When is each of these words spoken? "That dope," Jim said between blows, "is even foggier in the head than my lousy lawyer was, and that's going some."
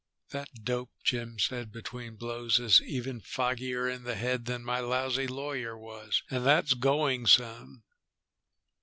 "That 0.31 0.49
dope," 0.63 0.89
Jim 1.03 1.37
said 1.37 1.71
between 1.71 2.15
blows, 2.15 2.57
"is 2.59 2.81
even 2.81 3.21
foggier 3.21 3.87
in 3.87 4.01
the 4.01 4.15
head 4.15 4.45
than 4.45 4.65
my 4.65 4.79
lousy 4.79 5.27
lawyer 5.27 5.77
was, 5.77 6.23
and 6.31 6.43
that's 6.43 6.73
going 6.73 7.27
some." 7.27 7.83